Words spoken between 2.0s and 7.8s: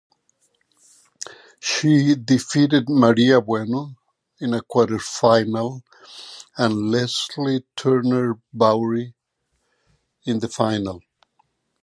defeated Maria Bueno in a quarterfinal and Lesley